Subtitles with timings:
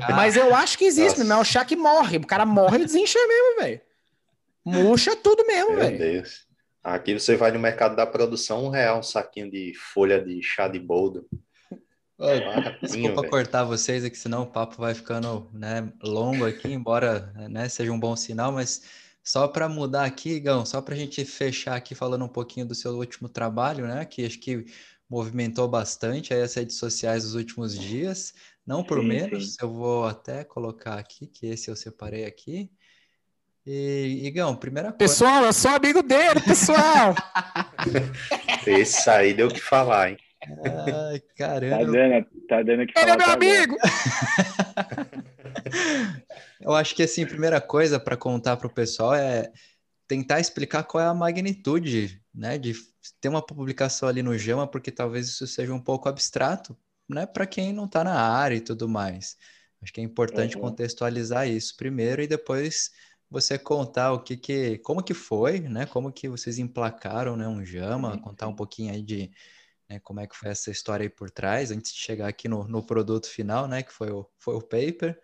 [0.14, 2.18] Mas eu acho que existe, não é o chá que morre.
[2.18, 3.80] O cara morre e desincha mesmo, velho.
[4.64, 5.98] Murcha tudo mesmo, velho.
[5.98, 6.46] Meu Deus.
[6.82, 10.68] Aqui você vai no mercado da produção, um real um saquinho de folha de chá
[10.68, 11.26] de boldo.
[12.82, 13.30] Desculpa véio.
[13.30, 18.00] cortar vocês aqui, senão o papo vai ficando né, longo aqui, embora né, seja um
[18.00, 18.82] bom sinal, mas
[19.28, 22.74] só para mudar aqui, Gão, só para a gente fechar aqui falando um pouquinho do
[22.74, 24.02] seu último trabalho, né?
[24.06, 24.64] Que acho que
[25.08, 28.32] movimentou bastante aí as redes sociais nos últimos dias.
[28.68, 29.56] Não por sim, menos, sim.
[29.62, 32.70] eu vou até colocar aqui, que esse eu separei aqui.
[33.64, 34.98] E, Igão, primeira coisa.
[34.98, 37.14] Pessoal, eu sou amigo dele, pessoal!
[38.66, 40.18] esse aí deu o que falar, hein?
[40.42, 41.78] Ai, caramba.
[41.78, 43.74] Tá dando, tá dando que Ele é meu amigo!
[46.60, 49.50] Eu acho que, assim, primeira coisa para contar para o pessoal é
[50.06, 52.74] tentar explicar qual é a magnitude, né, de
[53.18, 56.76] ter uma publicação ali no Jama, porque talvez isso seja um pouco abstrato,
[57.08, 59.36] né, para quem não está na área e tudo mais.
[59.82, 60.62] Acho que é importante uhum.
[60.62, 62.90] contextualizar isso primeiro e depois
[63.30, 67.64] você contar o que que, como que foi, né, como que vocês emplacaram, né, um
[67.64, 68.18] Jama, uhum.
[68.20, 69.30] contar um pouquinho aí de
[69.88, 72.66] né, como é que foi essa história aí por trás, antes de chegar aqui no,
[72.66, 75.18] no produto final, né, que foi o, foi o paper,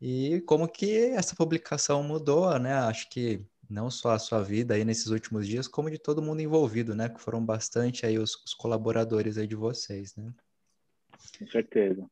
[0.00, 2.72] e como que essa publicação mudou, né?
[2.72, 6.40] Acho que não só a sua vida aí nesses últimos dias, como de todo mundo
[6.40, 7.08] envolvido, né?
[7.08, 10.32] Que foram bastante aí os, os colaboradores aí de vocês, né?
[11.38, 12.08] Com certeza.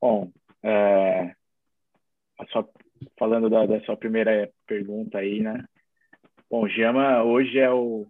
[0.00, 0.30] Bom,
[0.62, 1.34] é,
[2.50, 2.68] sua,
[3.18, 5.64] falando da, da, sua primeira pergunta aí, né?
[6.50, 8.06] Bom, Jama hoje é o,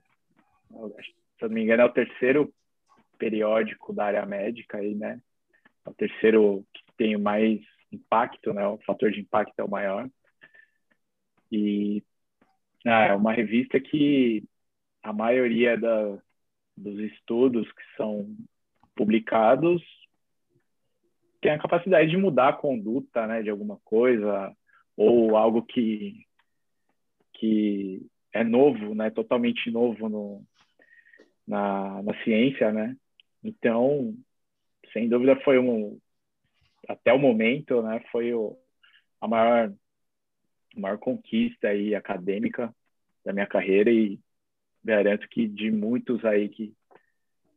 [0.70, 2.52] se eu não me engano, é o terceiro
[3.18, 5.20] periódico da área médica aí, né?
[5.84, 7.60] É o terceiro que tem mais
[7.92, 8.66] impacto, né?
[8.66, 10.08] O fator de impacto é o maior.
[11.50, 12.02] E
[12.84, 14.44] ah, é uma revista que
[15.02, 16.18] a maioria da,
[16.76, 18.36] dos estudos que são
[18.96, 19.82] publicados
[21.40, 24.52] tem a capacidade de mudar a conduta, né, de alguma coisa
[24.96, 26.26] ou algo que
[27.34, 30.44] que é novo, né, totalmente novo no,
[31.46, 32.96] na, na ciência, né?
[33.44, 34.14] Então,
[34.92, 36.00] sem dúvida foi um,
[36.88, 38.58] até o momento, né, foi o,
[39.20, 39.72] a maior,
[40.76, 42.74] a maior conquista aí acadêmica
[43.24, 44.18] da minha carreira e
[44.82, 46.74] garanto que de muitos aí que,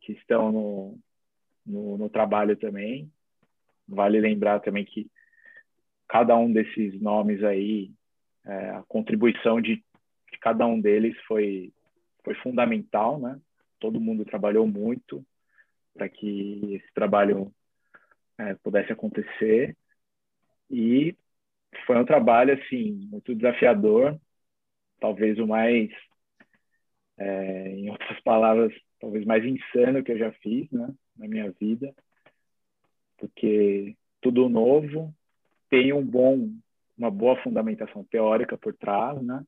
[0.02, 1.00] que estão no,
[1.70, 3.12] no, no trabalho também.
[3.88, 5.10] Vale lembrar também que
[6.08, 7.92] cada um desses nomes aí,
[8.46, 11.72] é, a contribuição de, de cada um deles foi,
[12.24, 13.40] foi fundamental, né?
[13.80, 15.26] Todo mundo trabalhou muito
[15.94, 17.54] para que esse trabalho
[18.38, 19.78] é, pudesse acontecer.
[20.70, 21.16] E
[21.86, 24.20] foi um trabalho, assim, muito desafiador,
[25.00, 25.90] talvez o mais,
[27.18, 31.94] é, em outras palavras, talvez mais insano que eu já fiz, né, na minha vida,
[33.18, 35.14] porque tudo novo,
[35.70, 36.50] tem um bom,
[36.98, 39.44] uma boa fundamentação teórica por trás, né,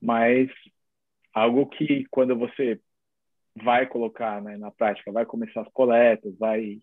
[0.00, 0.50] mas
[1.32, 2.80] algo que quando você
[3.54, 6.80] vai colocar né, na prática, vai começar as coletas, vai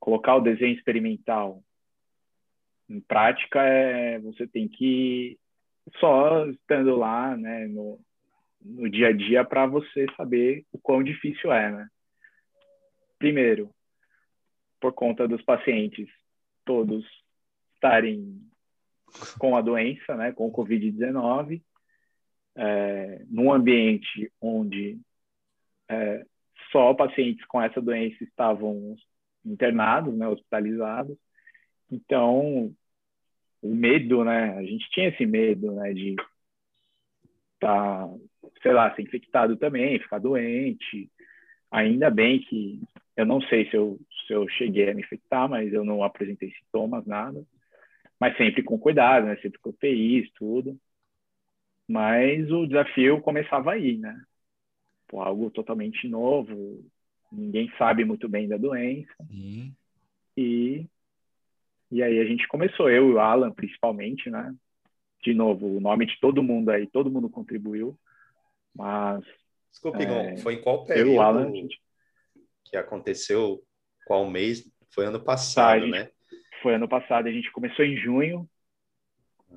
[0.00, 1.62] colocar o desenho experimental
[2.92, 5.38] em prática é você tem que
[5.98, 7.98] só estando lá, né, no,
[8.60, 11.88] no dia a dia para você saber o quão difícil é, né?
[13.22, 13.70] Primeiro,
[14.80, 16.08] por conta dos pacientes
[16.64, 17.06] todos
[17.72, 18.42] estarem
[19.38, 21.62] com a doença, né, com o COVID-19,
[22.56, 24.98] é, num ambiente onde
[25.88, 26.26] é,
[26.72, 28.96] só pacientes com essa doença estavam
[29.44, 31.16] internados, né, hospitalizados.
[31.88, 32.74] Então,
[33.62, 36.16] o medo, né, a gente tinha esse medo, né, de
[37.54, 38.14] estar, tá,
[38.60, 41.08] sei lá, ser infectado também, ficar doente.
[41.70, 42.82] Ainda bem que
[43.22, 46.50] eu não sei se eu, se eu cheguei a me infectar, mas eu não apresentei
[46.50, 47.44] sintomas, nada.
[48.18, 50.76] Mas sempre com cuidado, né, sempre com UTIs, tudo.
[51.88, 54.20] Mas o desafio começava aí, né?
[55.08, 56.84] Pô, algo totalmente novo,
[57.30, 59.12] ninguém sabe muito bem da doença.
[59.28, 59.74] Sim.
[60.36, 60.86] E,
[61.90, 64.54] e aí a gente começou, eu e o Alan principalmente, né?
[65.22, 67.96] De novo, o nome de todo mundo aí, todo mundo contribuiu,
[68.74, 69.24] mas...
[69.70, 71.80] Desculpe, é, foi em qual período eu, Alan, gente...
[72.72, 73.62] que aconteceu,
[74.06, 74.64] qual mês?
[74.94, 76.10] Foi ano passado, tá, gente, né?
[76.62, 78.48] Foi ano passado, a gente começou em junho,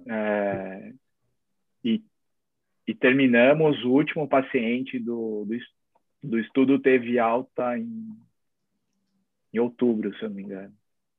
[0.05, 0.93] é,
[1.83, 2.03] e,
[2.85, 5.57] e terminamos o último paciente do, do,
[6.29, 8.05] do estudo teve alta em,
[9.53, 10.75] em outubro, se eu não me engano.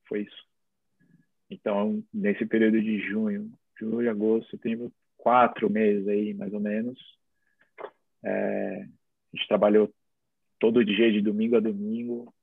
[0.07, 0.47] Foi isso.
[1.49, 6.99] Então, nesse período de junho, julho, agosto, setembro, quatro meses aí, mais ou menos.
[8.23, 9.91] É, a gente trabalhou
[10.59, 12.33] todo dia, de domingo a domingo.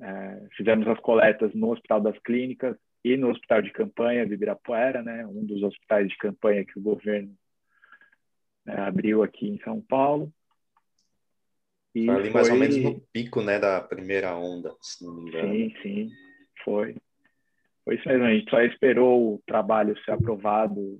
[0.00, 5.02] É, fizemos as coletas no Hospital das Clínicas, e no hospital de campanha de Ibirapuera,
[5.02, 7.36] né, um dos hospitais de campanha que o governo
[8.64, 10.32] né, abriu aqui em São Paulo.
[11.94, 15.28] E foi ali mais ou menos no pico, né, da primeira onda, se não me
[15.28, 15.52] engano.
[15.52, 16.10] Sim, sim,
[16.64, 16.96] foi.
[17.84, 20.98] Foi isso mesmo, a gente só esperou o trabalho ser aprovado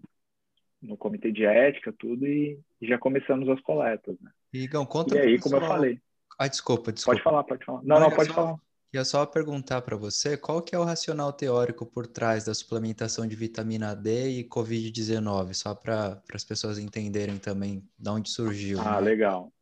[0.82, 4.30] no comitê de ética, tudo, e, já começamos as coletas, né?
[4.52, 5.98] Igão, conta E aí, como eu falei...
[6.38, 7.16] Ah, desculpa, desculpa.
[7.16, 7.82] Pode falar, pode falar.
[7.82, 8.56] Não, não, pode só, falar.
[8.92, 13.26] Ia só perguntar para você, qual que é o racional teórico por trás da suplementação
[13.26, 18.80] de vitamina D e Covid-19, só para as pessoas entenderem também de onde surgiu.
[18.80, 19.00] Ah, né?
[19.00, 19.52] legal.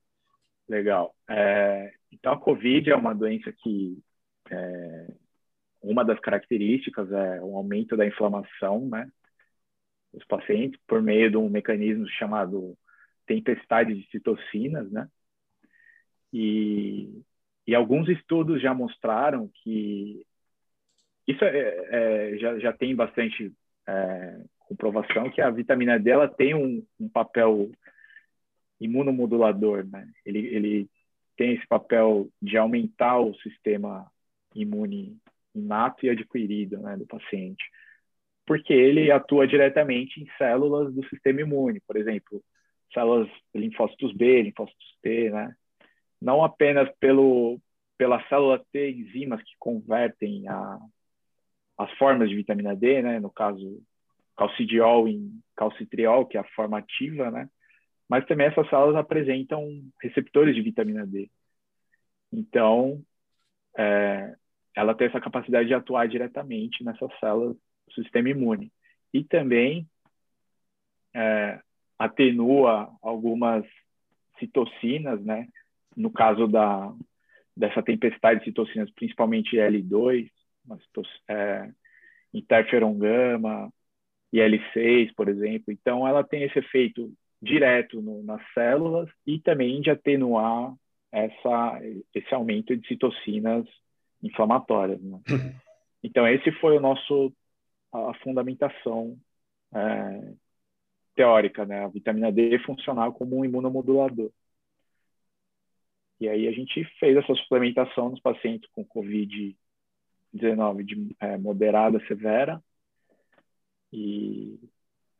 [0.68, 1.14] Legal.
[1.28, 3.98] É, então, a Covid é uma doença que
[4.50, 5.06] é,
[5.82, 9.10] uma das características é o aumento da inflamação, né?
[10.12, 12.76] Dos pacientes por meio de um mecanismo chamado
[13.26, 15.08] tempestade de citocinas, né?
[16.32, 17.22] E,
[17.66, 20.24] e alguns estudos já mostraram que
[21.26, 23.52] isso é, é, já, já tem bastante
[23.86, 27.70] é, comprovação que a vitamina D ela tem um, um papel
[28.80, 30.08] imunomodulador, né?
[30.24, 30.90] Ele, ele
[31.36, 34.10] tem esse papel de aumentar o sistema
[34.54, 35.16] imune
[35.54, 37.64] inato e adquirido né, do paciente,
[38.46, 42.42] porque ele atua diretamente em células do sistema imune, por exemplo,
[42.92, 45.54] células linfócitos B, linfócitos T, né?
[46.22, 47.60] Não apenas pelo
[47.98, 50.78] pela célula T enzimas que convertem a,
[51.78, 53.20] as formas de vitamina D, né?
[53.20, 53.80] No caso,
[54.36, 57.48] calcidiol em calcitriol, que é a forma ativa, né?
[58.08, 59.68] Mas também essas células apresentam
[60.02, 61.30] receptores de vitamina D.
[62.32, 63.00] Então,
[63.76, 64.34] é,
[64.74, 68.72] ela tem essa capacidade de atuar diretamente nessas células do sistema imune.
[69.14, 69.86] E também
[71.14, 71.60] é,
[71.98, 73.64] atenua algumas
[74.38, 75.46] citocinas, né?
[75.96, 76.92] No caso da,
[77.56, 80.30] dessa tempestade de citocinas, principalmente L2,
[81.28, 81.70] é,
[82.32, 83.72] interferon gama
[84.32, 85.72] e L6, por exemplo.
[85.72, 90.74] Então, ela tem esse efeito direto no, nas células e também de atenuar
[91.10, 91.80] essa,
[92.14, 93.66] esse aumento de citocinas
[94.22, 95.00] inflamatórias.
[95.02, 95.20] Né?
[96.04, 97.32] Então, esse foi o nosso
[97.92, 99.16] a fundamentação
[99.72, 100.32] é,
[101.14, 101.84] teórica, né?
[101.84, 104.30] A vitamina D funcionar como um imunomodulador.
[106.22, 109.56] E aí a gente fez essa suplementação nos pacientes com COVID-19
[110.84, 112.62] de é, moderada, severa,
[113.92, 114.56] e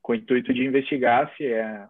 [0.01, 1.89] com o intuito de investigar se, é,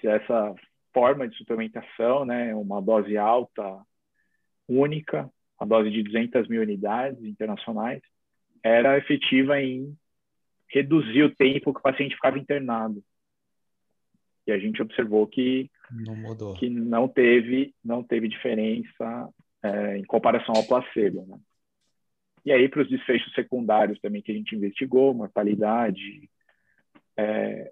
[0.00, 0.56] se essa
[0.92, 3.80] forma de suplementação, né, uma dose alta,
[4.68, 8.02] única, a dose de 200 mil unidades internacionais,
[8.60, 9.96] era efetiva em
[10.66, 13.04] reduzir o tempo que o paciente ficava internado.
[14.48, 19.28] E a gente observou que não, que não teve não teve diferença
[19.62, 21.26] é, em comparação ao placebo.
[21.26, 21.38] Né?
[22.44, 26.28] E aí para os desfechos secundários também que a gente investigou, mortalidade,
[27.16, 27.70] é,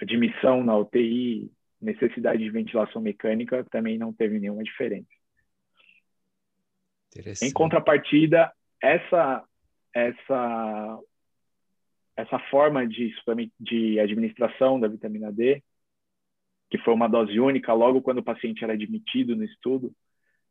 [0.00, 5.08] admissão na UTI, necessidade de ventilação mecânica, também não teve nenhuma diferença.
[7.42, 8.52] Em contrapartida,
[8.82, 9.44] essa
[9.94, 10.98] essa
[12.16, 13.14] essa forma de,
[13.60, 15.62] de administração da vitamina D,
[16.70, 19.92] que foi uma dose única logo quando o paciente era admitido no estudo,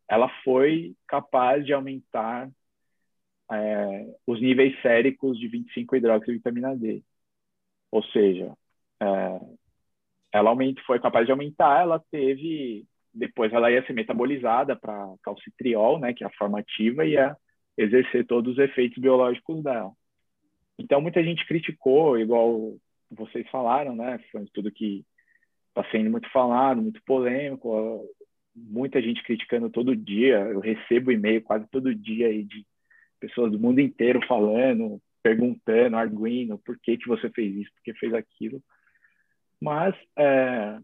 [0.10, 2.50] ela foi capaz de aumentar
[3.52, 7.04] é, os níveis séricos de 25-hidroxivitamina D.
[7.92, 8.54] Ou seja,
[9.02, 9.40] é,
[10.32, 12.86] ela aumenta, foi capaz de aumentar, ela teve
[13.18, 17.36] depois ela ia ser metabolizada para calcitriol, né, que é a forma ativa, e ia
[17.78, 19.92] exercer todos os efeitos biológicos dela.
[20.78, 22.76] Então, muita gente criticou, igual
[23.10, 25.04] vocês falaram, né, foi um estudo que
[25.80, 28.04] está sendo muito falado, muito polêmico,
[28.56, 32.66] muita gente criticando todo dia, eu recebo e-mail quase todo dia aí de
[33.20, 37.94] pessoas do mundo inteiro falando, perguntando, arguindo, por que, que você fez isso, por que
[37.94, 38.62] fez aquilo.
[39.60, 40.78] Mas é,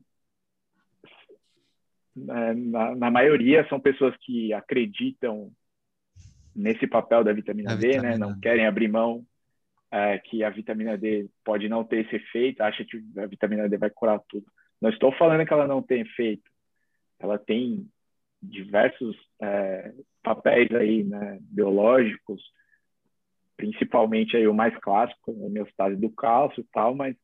[2.30, 5.52] é, na, na, maioria são pessoas que acreditam
[6.56, 7.94] nesse papel da vitamina D, né?
[7.94, 8.10] vitamina.
[8.12, 8.18] né?
[8.18, 9.26] Não querem abrir mão
[9.92, 13.78] é, que a vitamina D pode não ter esse efeito, acha que a vitamina D
[13.78, 14.46] vai curar tudo.
[14.84, 16.44] Não estou falando que ela não tem efeito.
[17.18, 17.90] Ela tem
[18.42, 22.44] diversos é, papéis aí, né, biológicos,
[23.56, 27.16] principalmente aí o mais clássico, a homeostase do cálcio e tal, mas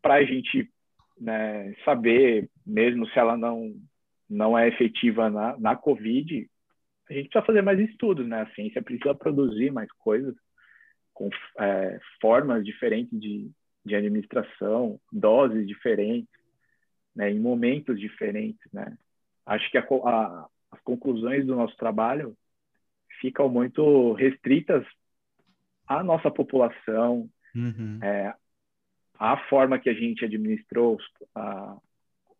[0.00, 0.70] para a gente
[1.20, 3.74] né, saber, mesmo se ela não,
[4.30, 6.48] não é efetiva na, na COVID,
[7.10, 8.42] a gente precisa fazer mais estudos, né?
[8.42, 10.36] A ciência precisa produzir mais coisas
[11.12, 13.50] com é, formas diferentes de,
[13.84, 16.43] de administração, doses diferentes,
[17.14, 18.96] né, em momentos diferentes, né?
[19.46, 22.36] Acho que a, a, as conclusões do nosso trabalho
[23.20, 24.84] ficam muito restritas
[25.86, 27.98] a nossa população, uhum.
[28.02, 28.34] é,
[29.18, 30.98] a forma que a gente administrou
[31.34, 31.76] a,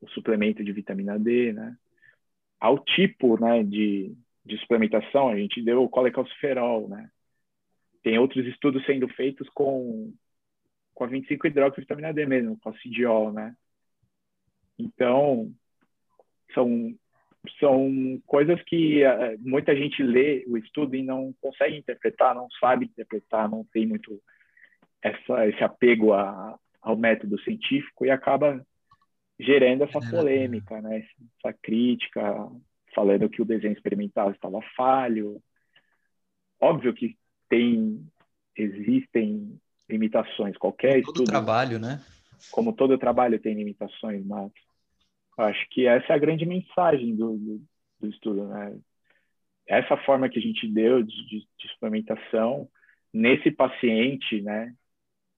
[0.01, 1.77] o suplemento de vitamina D, né?
[2.59, 7.11] Ao tipo, né, de, de suplementação, a gente deu o colecalciferol, né?
[8.03, 10.13] Tem outros estudos sendo feitos com
[10.95, 13.55] com a 25 hidroxivitamina D mesmo, com a CIDIOL, né?
[14.79, 15.53] Então,
[16.53, 16.95] são
[17.61, 22.87] são coisas que uh, muita gente lê o estudo e não consegue interpretar, não sabe
[22.87, 24.19] interpretar, não tem muito
[25.03, 28.65] essa, esse apego a, ao método científico e acaba
[29.39, 31.05] gerando essa polêmica, né?
[31.39, 32.23] Essa crítica,
[32.95, 35.41] falando que o desenho experimental estava falho.
[36.61, 37.17] Óbvio que
[37.49, 38.07] tem,
[38.57, 40.57] existem limitações.
[40.57, 41.25] Qualquer todo estudo.
[41.25, 42.01] trabalho, né?
[42.51, 44.51] Como todo trabalho tem limitações, mas
[45.39, 47.63] acho que essa é a grande mensagem do, do,
[48.01, 48.79] do estudo, né?
[49.67, 52.69] Essa forma que a gente deu de, de, de suplementação
[53.13, 54.75] nesse paciente, né?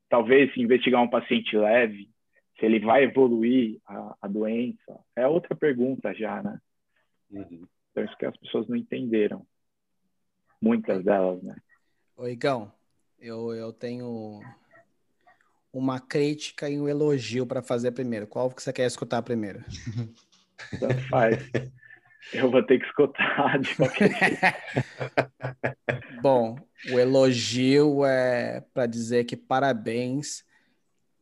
[0.08, 2.10] Talvez investigar um paciente leve,
[2.58, 6.58] se ele vai evoluir a, a doença, é outra pergunta já, né?
[7.30, 7.66] Uhum.
[7.90, 9.46] Então, isso que as pessoas não entenderam.
[10.60, 11.56] Muitas delas, né?
[12.16, 12.72] Oi, Igão,
[13.18, 14.40] eu, eu tenho
[15.76, 18.26] uma crítica e um elogio para fazer primeiro.
[18.26, 19.62] Qual que você quer escutar primeiro?
[21.10, 21.50] Faz.
[22.32, 24.10] Eu vou ter que escutar de qualquer
[26.22, 26.58] Bom,
[26.90, 30.44] o elogio é para dizer que parabéns.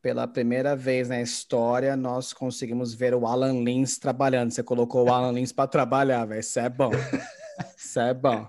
[0.00, 4.50] Pela primeira vez na história, nós conseguimos ver o Alan Lins trabalhando.
[4.50, 6.40] Você colocou o Alan Lins para trabalhar, velho.
[6.40, 6.90] Isso é bom.
[7.76, 8.48] Isso é bom.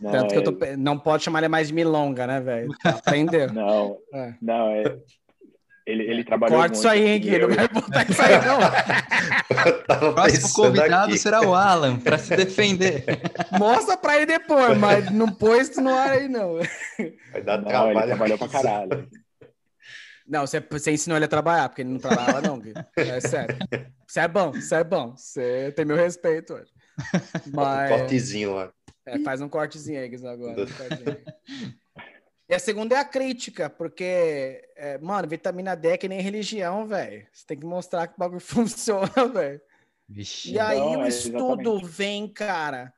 [0.00, 0.56] Não, Tanto que eu tô...
[0.78, 2.74] Não pode chamar ele mais de milonga, né, velho?
[2.82, 3.52] Aprendeu.
[3.52, 4.34] Não, é.
[4.40, 4.96] não, é...
[5.86, 7.38] Ele, ele trabalhou Corta isso aí, hein, Gui?
[7.38, 8.60] Não vai botar isso aí, não.
[10.08, 11.18] o próximo convidado aqui.
[11.18, 13.04] será o Alan, para se defender.
[13.58, 16.58] Mostra para ele depois, mas não pôs isso no ar aí, não.
[17.32, 17.98] Vai dar não, trabalho.
[17.98, 19.08] Ele trabalhou pra caralho.
[20.28, 22.72] Não, você, você ensinou ele a trabalhar, porque ele não trabalhava, não, Gui.
[22.96, 23.56] É sério.
[24.06, 25.16] Você é bom, você é bom.
[25.16, 26.70] Você tem meu respeito hoje.
[27.52, 27.90] Mas...
[27.90, 28.70] Um cortezinho lá.
[29.10, 30.62] É, faz um cortezinho aí, agora.
[30.62, 30.66] Um
[32.48, 36.86] e a segunda é a crítica, porque, é, mano, vitamina D é que nem religião,
[36.86, 37.26] velho.
[37.32, 39.60] Você tem que mostrar que o bagulho funciona, velho.
[40.46, 41.86] E aí não, o é estudo exatamente.
[41.86, 42.92] vem, cara,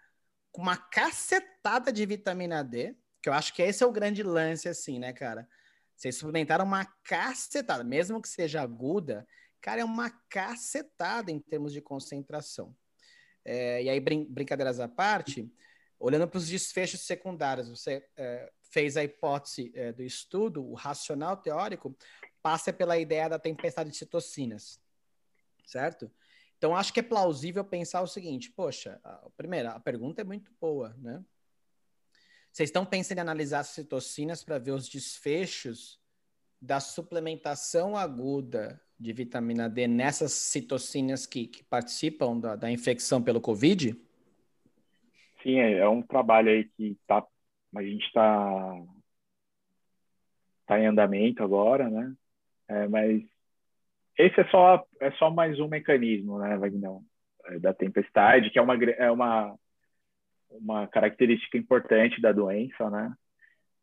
[0.51, 4.69] com uma cacetada de vitamina D, que eu acho que esse é o grande lance,
[4.69, 5.47] assim, né, cara?
[5.95, 9.27] Vocês suplementaram uma cacetada, mesmo que seja aguda,
[9.61, 12.75] cara, é uma cacetada em termos de concentração.
[13.45, 15.53] É, e aí, brin brincadeiras à parte,
[16.05, 21.37] Olhando para os desfechos secundários, você é, fez a hipótese é, do estudo, o racional
[21.37, 21.97] teórico
[22.43, 24.81] passa pela ideia da tempestade de citocinas,
[25.65, 26.11] certo?
[26.59, 29.01] Então, acho que é plausível pensar o seguinte: poxa,
[29.37, 31.25] primeiro, a pergunta é muito boa, né?
[32.51, 36.01] Vocês estão pensando em analisar as citocinas para ver os desfechos
[36.61, 43.41] da suplementação aguda de vitamina D nessas citocinas que, que participam da, da infecção pelo
[43.41, 43.97] Covid?
[45.43, 47.25] Sim, é, é um trabalho aí que tá,
[47.75, 48.75] a gente está
[50.67, 52.15] tá em andamento agora, né?
[52.69, 53.23] É, mas
[54.19, 57.01] esse é só é só mais um mecanismo, né, Wagner?
[57.47, 59.59] É, da tempestade, que é uma é uma
[60.51, 63.15] uma característica importante da doença, né?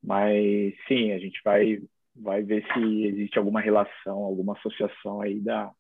[0.01, 1.79] Mas sim, a gente vai
[2.15, 5.71] vai ver se existe alguma relação, alguma associação aí da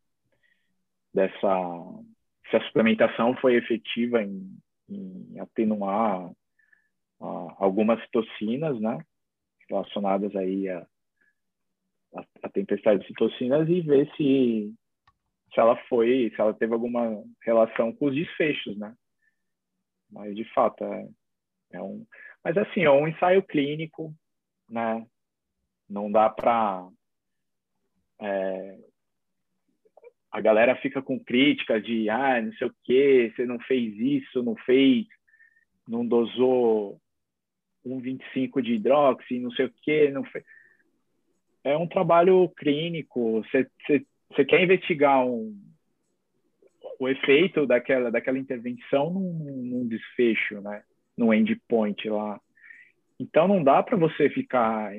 [1.13, 1.47] dessa
[2.49, 4.57] se a suplementação foi efetiva em
[4.89, 6.31] em atenuar
[7.57, 8.97] algumas citocinas, né,
[9.69, 10.87] relacionadas aí a,
[12.15, 14.73] a, a, tempestade de citocinas e ver se
[15.53, 18.95] se ela foi, se ela teve alguma relação com os desfechos, né?
[20.11, 21.09] Mas de fato é,
[21.71, 22.05] é um,
[22.43, 24.13] mas assim é um ensaio clínico,
[24.69, 25.05] né?
[25.89, 26.87] Não dá para
[28.21, 28.77] é,
[30.31, 34.43] a galera fica com crítica de, ah, não sei o que, você não fez isso,
[34.43, 35.07] não fez,
[35.87, 36.99] não dosou
[37.85, 40.43] 1,25 de hidroxi, não sei o que, não fez.
[41.63, 43.67] É um trabalho clínico, você,
[44.35, 45.57] você, quer investigar um,
[46.99, 50.83] o efeito daquela, daquela intervenção num, num desfecho, né?
[51.17, 52.39] No endpoint lá.
[53.19, 54.93] Então não dá para você ficar,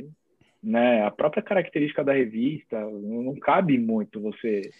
[0.62, 1.02] né?
[1.04, 4.70] A própria característica da revista não cabe muito você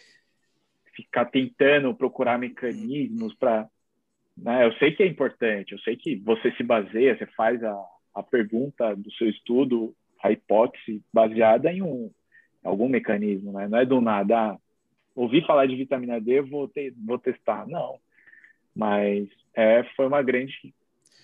[1.03, 3.69] ficar tentando procurar mecanismos para.
[4.37, 4.67] Né?
[4.67, 7.77] Eu sei que é importante, eu sei que você se baseia, você faz a,
[8.15, 12.11] a pergunta do seu estudo, a hipótese baseada em um
[12.63, 13.69] algum mecanismo, né?
[13.69, 14.37] Não é do nada.
[14.37, 14.59] Ah,
[15.15, 17.67] ouvi falar de vitamina D, vou, ter, vou testar.
[17.67, 17.99] Não.
[18.75, 20.75] Mas é, foi uma grande,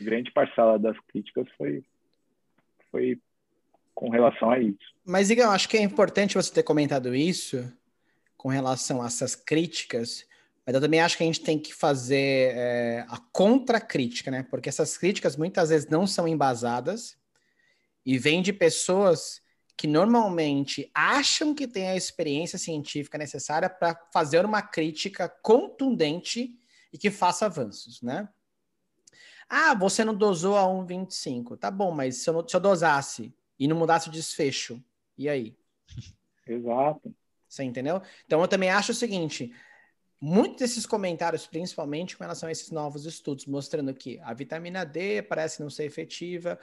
[0.00, 1.84] grande parcela das críticas foi,
[2.90, 3.18] foi
[3.94, 4.94] com relação a isso.
[5.04, 7.72] Mas, Igor, acho que é importante você ter comentado isso
[8.36, 10.24] com relação a essas críticas,
[10.64, 14.42] mas eu também acho que a gente tem que fazer é, a contracrítica, né?
[14.42, 17.16] Porque essas críticas muitas vezes não são embasadas
[18.04, 19.40] e vêm de pessoas
[19.76, 26.58] que normalmente acham que têm a experiência científica necessária para fazer uma crítica contundente
[26.92, 28.28] e que faça avanços, né?
[29.48, 31.56] Ah, você não dosou a 1,25.
[31.56, 34.82] Tá bom, mas se eu, se eu dosasse e não mudasse o desfecho,
[35.16, 35.56] e aí?
[36.46, 37.14] Exato.
[37.56, 38.02] Você entendeu?
[38.26, 39.52] Então eu também acho o seguinte:
[40.20, 45.22] muitos desses comentários, principalmente com relação a esses novos estudos, mostrando que a vitamina D
[45.22, 46.58] parece não ser efetiva,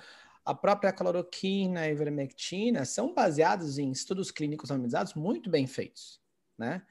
[0.46, 6.22] a própria cloroquina e ivermectina são baseados em estudos clínicos randomizados muito bem feitos,
[6.58, 6.84] né?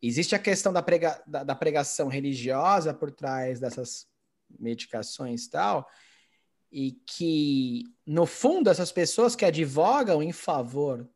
[0.00, 4.08] Existe a questão da, prega, da, da pregação religiosa por trás dessas
[4.58, 5.88] medicações e tal,
[6.72, 11.08] e que, no fundo, essas pessoas que advogam em favor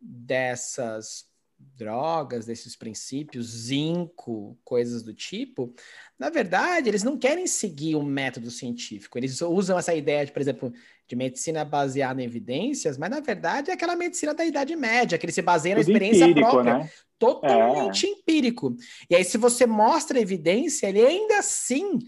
[0.00, 1.27] dessas
[1.58, 5.72] drogas, desses princípios, zinco, coisas do tipo,
[6.18, 9.16] na verdade, eles não querem seguir um método científico.
[9.16, 10.72] Eles usam essa ideia, de, por exemplo,
[11.06, 15.24] de medicina baseada em evidências, mas na verdade é aquela medicina da Idade Média, que
[15.24, 16.78] ele se baseia na experiência empírico, própria.
[16.78, 16.90] Né?
[17.18, 18.10] Totalmente é.
[18.10, 18.76] empírico.
[19.08, 21.98] E aí, se você mostra evidência, ele ainda assim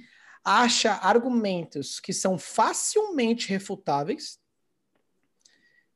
[0.44, 4.39] acha argumentos que são facilmente refutáveis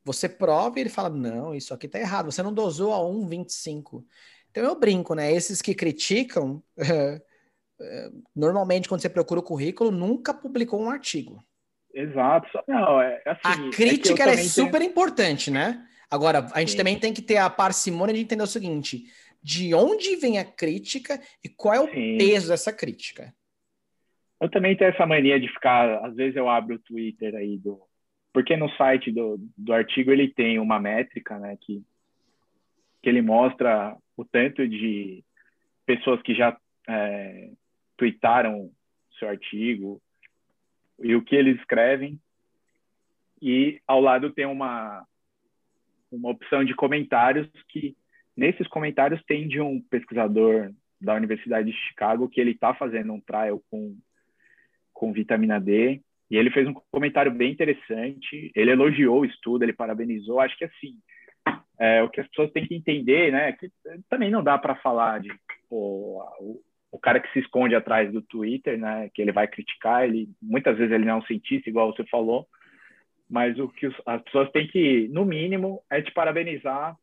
[0.05, 4.05] você prova e ele fala: não, isso aqui tá errado, você não dosou a 1,25.
[4.51, 5.33] Então eu brinco, né?
[5.33, 7.21] Esses que criticam, é,
[7.81, 11.43] é, normalmente quando você procura o currículo, nunca publicou um artigo.
[11.93, 12.47] Exato.
[12.67, 14.91] Não, é, assim, a é crítica é, é super tenho...
[14.91, 15.83] importante, né?
[16.11, 16.77] Agora, a gente Sim.
[16.77, 19.05] também tem que ter a parcimônia de entender o seguinte:
[19.41, 22.17] de onde vem a crítica e qual é o Sim.
[22.17, 23.33] peso dessa crítica.
[24.39, 27.81] Eu também tenho essa mania de ficar, às vezes eu abro o Twitter aí do,
[28.35, 31.81] porque no site do, do artigo ele tem uma métrica, né, que,
[33.01, 35.23] que ele mostra o tanto de
[35.85, 37.51] pessoas que já é,
[37.95, 38.69] tweetaram
[39.17, 40.01] seu artigo
[40.99, 42.19] e o que eles escrevem.
[43.41, 45.07] E ao lado tem uma,
[46.11, 47.95] uma opção de comentários que
[48.35, 53.21] nesses comentários tem de um pesquisador da Universidade de Chicago que ele está fazendo um
[53.21, 53.97] trial com,
[54.91, 58.51] com vitamina D e ele fez um comentário bem interessante.
[58.55, 60.39] Ele elogiou o estudo, ele parabenizou.
[60.39, 60.97] Acho que assim,
[61.79, 63.51] é, o que as pessoas têm que entender, né?
[63.53, 63.69] Que
[64.09, 65.29] também não dá para falar de
[65.69, 66.61] pô, o,
[66.91, 69.09] o, cara que se esconde atrás do Twitter, né?
[69.13, 70.05] Que ele vai criticar.
[70.05, 72.47] Ele muitas vezes ele não é um cientista, igual você falou.
[73.29, 76.95] Mas o que os, as pessoas têm que, no mínimo, é te parabenizar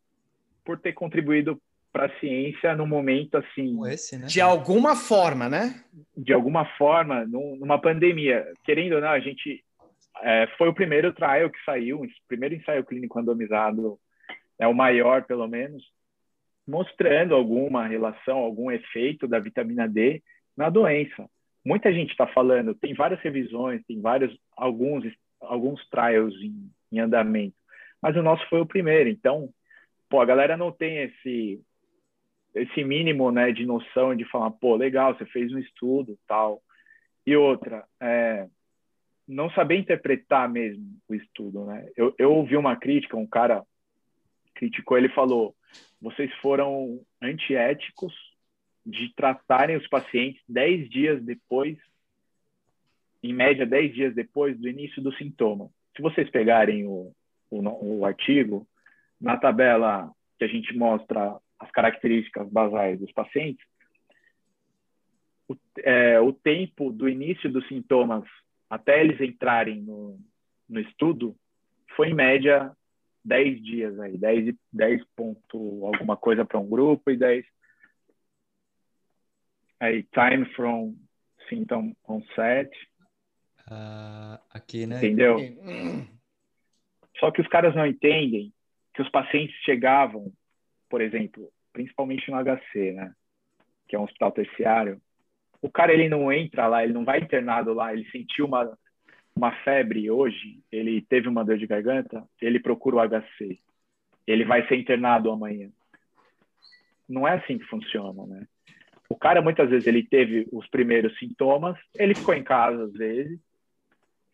[0.65, 1.61] por ter contribuído
[1.92, 3.78] para a ciência no momento assim.
[3.87, 4.26] Esse, né?
[4.26, 5.85] De alguma forma, né?
[6.16, 8.50] De alguma forma, numa pandemia.
[8.64, 9.62] Querendo ou não, a gente.
[10.22, 13.98] É, foi o primeiro trial que saiu, o primeiro ensaio clínico randomizado,
[14.59, 15.83] é o maior, pelo menos,
[16.66, 20.22] mostrando alguma relação, algum efeito da vitamina D
[20.57, 21.28] na doença.
[21.64, 25.05] Muita gente está falando, tem várias revisões, tem vários, alguns,
[25.40, 27.57] alguns trials em, em andamento,
[28.00, 29.09] mas o nosso foi o primeiro.
[29.09, 29.48] Então,
[30.09, 31.61] pô, a galera não tem esse
[32.55, 36.62] esse mínimo né, de noção de falar, pô, legal, você fez um estudo tal.
[37.27, 38.49] E outra, é,
[39.27, 41.88] não saber interpretar mesmo o estudo, né?
[41.97, 43.65] Eu, eu ouvi uma crítica, um cara
[44.55, 45.55] criticou, ele falou,
[46.01, 48.12] vocês foram antiéticos
[48.85, 51.79] de tratarem os pacientes 10 dias depois,
[53.23, 55.71] em média 10 dias depois do início do sintoma.
[55.97, 57.15] Se vocês pegarem o,
[57.51, 58.67] o, o artigo,
[59.21, 63.64] na tabela que a gente mostra as características basais dos pacientes,
[65.48, 68.25] o, é, o tempo do início dos sintomas
[68.68, 70.18] até eles entrarem no,
[70.68, 71.37] no estudo
[71.94, 72.75] foi em média
[73.25, 77.44] 10 dias aí, 10, 10 ponto alguma coisa para um grupo e 10
[79.79, 80.96] aí time from
[81.48, 82.70] symptom onset.
[83.68, 84.96] Uh, aqui, né?
[84.98, 85.38] Entendeu?
[87.18, 88.53] Só que os caras não entendem
[88.94, 90.33] que os pacientes chegavam
[90.92, 93.14] por exemplo, principalmente no HC, né?
[93.88, 95.00] Que é um hospital terciário,
[95.62, 98.78] o cara ele não entra lá, ele não vai internado lá, ele sentiu uma
[99.35, 103.59] uma febre hoje, ele teve uma dor de garganta, ele procura o HC.
[104.26, 105.70] Ele vai ser internado amanhã.
[107.09, 108.46] Não é assim que funciona, né?
[109.09, 113.40] O cara muitas vezes ele teve os primeiros sintomas, ele ficou em casa às vezes,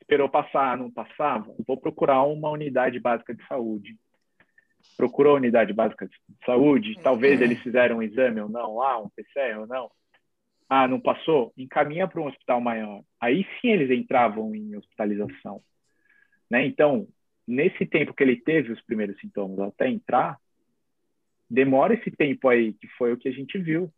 [0.01, 3.97] esperou passar, não passava, vou procurar uma unidade básica de saúde
[4.97, 9.09] procurou a unidade básica de saúde, talvez eles fizeram um exame ou não lá, um
[9.11, 9.91] PCR ou não.
[10.69, 11.53] Ah, não passou?
[11.57, 13.03] Encaminha para um hospital maior.
[13.21, 15.63] Aí sim eles entravam em hospitalização.
[16.51, 16.67] Né?
[16.67, 17.09] Então,
[17.47, 20.39] nesse tempo que ele teve os primeiros sintomas até entrar,
[21.49, 23.93] demora esse tempo aí, que foi o que a gente viu.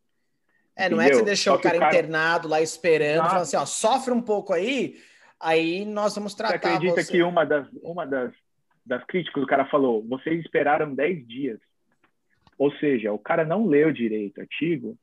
[0.77, 1.07] É, não Entendeu?
[1.07, 4.13] é que você deixou o cara, o cara, internado lá esperando, falando assim, ó, sofre
[4.13, 4.97] um pouco aí,
[5.41, 6.69] aí nós vamos tratar você.
[6.69, 7.13] acredita você.
[7.13, 8.33] que uma das, uma das,
[8.91, 11.61] das críticas, o cara falou, vocês esperaram 10 dias.
[12.59, 14.99] Ou seja, o cara não leu direito o artigo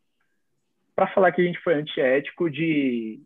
[0.94, 3.22] para falar que a gente foi antiético de...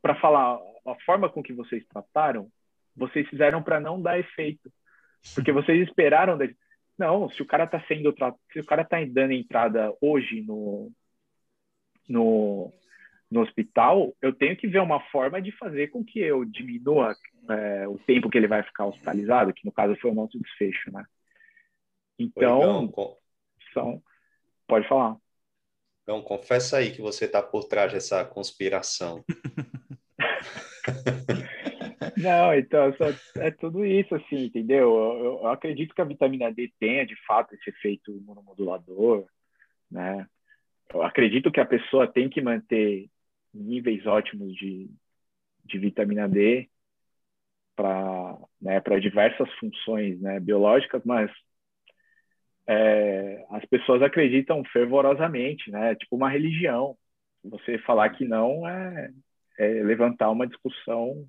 [0.00, 2.50] para falar a forma com que vocês trataram,
[2.96, 4.72] vocês fizeram para não dar efeito.
[5.34, 6.38] Porque vocês esperaram...
[6.38, 6.56] De...
[6.98, 8.14] Não, se o cara está sendo...
[8.52, 10.90] Se o cara está dando entrada hoje no
[12.08, 12.72] no,
[13.30, 17.14] no hospital, eu tenho que ver uma forma de fazer com que eu diminua
[17.48, 20.90] é, o tempo que ele vai ficar hospitalizado, que no caso foi o nosso desfecho,
[20.90, 21.04] né?
[22.18, 22.92] Então,
[23.72, 24.02] são...
[24.66, 25.16] pode falar.
[26.02, 29.24] Então, confessa aí que você está por trás dessa conspiração.
[32.16, 32.92] Não, então,
[33.36, 34.80] é tudo isso, assim, entendeu?
[34.80, 39.24] Eu, eu, acredito que a vitamina D tenha, de fato, esse efeito imunomodulador,
[39.90, 40.26] né?
[40.92, 43.08] eu acredito que a pessoa tem que manter
[43.52, 44.90] níveis ótimos de,
[45.64, 46.68] de vitamina D
[47.74, 51.30] para né, diversas funções né, biológicas, mas
[52.66, 55.94] é, as pessoas acreditam fervorosamente, né?
[55.96, 56.96] Tipo uma religião.
[57.42, 59.10] Você falar que não é,
[59.58, 61.26] é levantar uma discussão.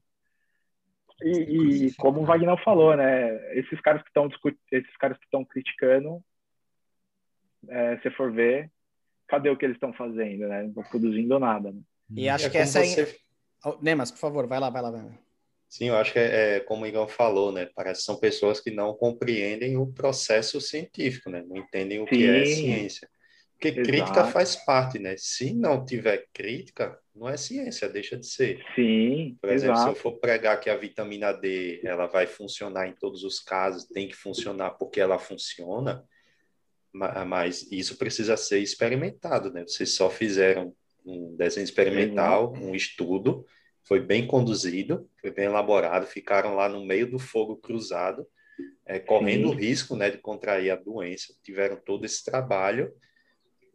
[1.24, 3.58] E, e, como o Wagner falou, né?
[3.58, 4.30] Esses caras que estão
[4.72, 6.22] esses caras que estão criticando,
[7.70, 8.70] é, se for ver,
[9.28, 10.62] cadê o que eles estão fazendo, né?
[10.62, 11.72] Não estão produzindo nada.
[11.72, 11.82] Né?
[12.16, 13.02] E acho é que essa você...
[13.02, 13.16] é...
[13.64, 15.12] Oh, Nemas, por favor, vai lá, vai lá, vai lá.
[15.70, 17.70] Sim, eu acho que é, é, como o Igor falou, né?
[17.74, 21.44] Parece que são pessoas que não compreendem o processo científico, né?
[21.48, 22.10] Não entendem o Sim.
[22.10, 23.10] que é ciência.
[23.54, 23.88] Porque Exato.
[23.88, 25.16] crítica faz parte, né?
[25.18, 28.62] Se não tiver crítica, não é ciência, deixa de ser.
[28.76, 29.38] Sim.
[29.40, 29.92] Por exemplo, Exato.
[29.92, 33.86] se eu for pregar que a vitamina D ela vai funcionar em todos os casos,
[33.86, 36.04] tem que funcionar porque ela funciona,
[36.92, 39.62] mas isso precisa ser experimentado, né?
[39.62, 43.46] Vocês só fizeram um desenho experimental, um estudo,
[43.84, 48.26] foi bem conduzido, foi bem elaborado, ficaram lá no meio do fogo cruzado,
[48.86, 52.94] é, correndo o risco, né, de contrair a doença, tiveram todo esse trabalho,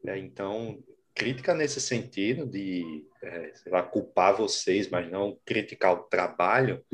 [0.02, 0.18] né?
[0.18, 0.82] então
[1.14, 6.84] crítica nesse sentido de, é, sei lá, culpar vocês, mas não criticar o trabalho,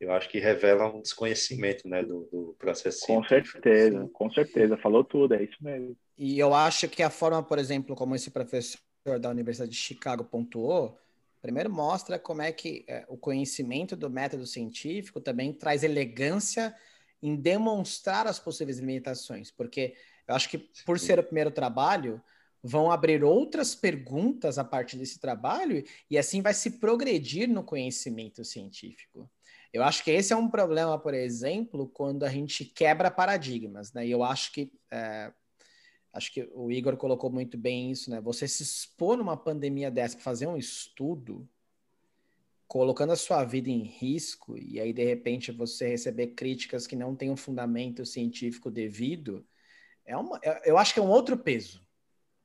[0.00, 3.04] eu acho que revela um desconhecimento né, do, do processo.
[3.04, 5.96] Com certeza, com certeza, falou tudo, é isso mesmo.
[6.16, 8.80] E eu acho que a forma, por exemplo, como esse professor
[9.16, 10.98] da Universidade de Chicago pontuou,
[11.40, 16.74] primeiro mostra como é que é, o conhecimento do método científico também traz elegância
[17.22, 19.94] em demonstrar as possíveis limitações, porque
[20.26, 22.20] eu acho que por ser o primeiro trabalho,
[22.62, 28.44] vão abrir outras perguntas a partir desse trabalho e assim vai se progredir no conhecimento
[28.44, 29.30] científico.
[29.72, 34.06] Eu acho que esse é um problema, por exemplo, quando a gente quebra paradigmas, né?
[34.06, 35.32] E eu acho que é,
[36.18, 38.20] acho que o Igor colocou muito bem isso, né?
[38.20, 41.48] Você se expor numa pandemia dessa para fazer um estudo,
[42.66, 47.16] colocando a sua vida em risco, e aí de repente você receber críticas que não
[47.16, 49.46] têm um fundamento científico devido,
[50.04, 51.86] é uma, é, eu acho que é um outro peso.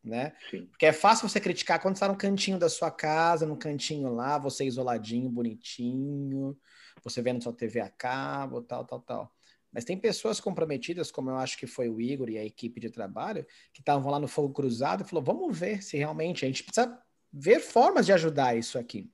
[0.04, 0.34] Né?
[0.52, 0.66] Sim.
[0.68, 4.38] Porque é fácil você criticar quando está no cantinho da sua casa, no cantinho lá,
[4.38, 6.58] você isoladinho, bonitinho,
[7.02, 9.33] você vendo sua TV a cabo, tal, tal, tal.
[9.74, 12.92] Mas tem pessoas comprometidas, como eu acho que foi o Igor e a equipe de
[12.92, 16.64] trabalho, que estavam lá no fogo cruzado e falou: vamos ver se realmente a gente
[16.64, 16.98] precisa
[17.32, 19.10] ver formas de ajudar isso aqui.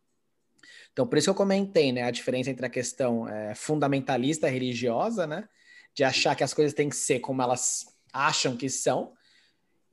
[0.91, 5.25] Então, por isso que eu comentei, né, a diferença entre a questão é, fundamentalista religiosa,
[5.25, 5.47] né,
[5.93, 9.13] de achar que as coisas têm que ser como elas acham que são,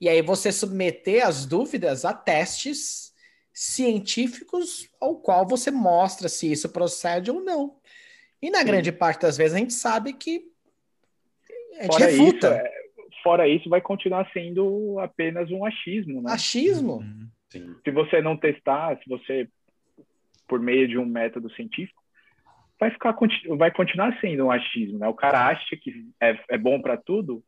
[0.01, 3.13] e aí você submeter as dúvidas a testes
[3.53, 7.79] científicos ao qual você mostra se isso procede ou não.
[8.43, 10.53] E na grande parte das vezes a gente sabe que
[11.83, 12.37] gente fora refuta.
[12.37, 12.73] Isso, é,
[13.23, 16.33] fora isso, vai continuar sendo apenas um achismo, né?
[16.33, 16.99] Achismo.
[16.99, 17.29] Uhum.
[17.51, 17.77] Sim.
[17.85, 19.49] Se você não testar, se você
[20.49, 22.03] por meio de um método científico,
[22.79, 23.17] vai ficar
[23.57, 25.09] vai continuar sendo um achismo, né?
[25.09, 27.43] O cara acha que é, é bom para tudo,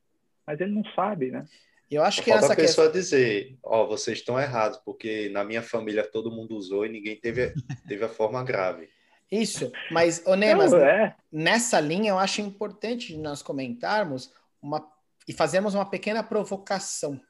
[0.47, 1.45] mas ele não sabe, né?
[1.91, 3.01] Eu acho que Falta essa a pessoa questão...
[3.01, 7.17] dizer, ó, oh, vocês estão errados, porque na minha família todo mundo usou e ninguém
[7.17, 7.53] teve,
[7.89, 8.89] teve a forma grave.
[9.31, 11.15] Isso, mas, ô Nemas, é.
[11.31, 14.91] nessa linha eu acho importante nós comentarmos uma,
[15.27, 17.21] e fazermos uma pequena provocação.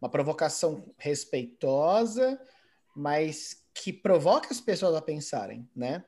[0.00, 2.38] Uma provocação respeitosa,
[2.94, 6.04] mas que provoca as pessoas a pensarem, né?